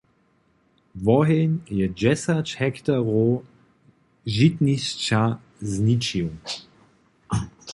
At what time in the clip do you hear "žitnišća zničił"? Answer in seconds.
4.35-6.29